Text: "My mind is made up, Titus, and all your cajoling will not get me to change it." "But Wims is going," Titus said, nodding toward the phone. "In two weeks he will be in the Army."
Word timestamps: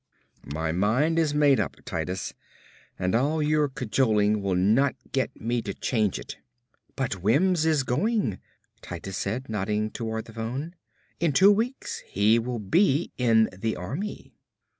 "My 0.51 0.71
mind 0.71 1.19
is 1.19 1.35
made 1.35 1.59
up, 1.59 1.75
Titus, 1.85 2.33
and 2.97 3.13
all 3.13 3.39
your 3.43 3.67
cajoling 3.69 4.41
will 4.41 4.55
not 4.55 4.95
get 5.11 5.29
me 5.39 5.61
to 5.61 5.75
change 5.75 6.17
it." 6.17 6.37
"But 6.95 7.21
Wims 7.21 7.67
is 7.67 7.83
going," 7.83 8.39
Titus 8.81 9.17
said, 9.17 9.47
nodding 9.47 9.91
toward 9.91 10.25
the 10.25 10.33
phone. 10.33 10.73
"In 11.19 11.33
two 11.33 11.51
weeks 11.51 11.99
he 12.07 12.39
will 12.39 12.57
be 12.57 13.11
in 13.19 13.47
the 13.55 13.75
Army." 13.75 14.33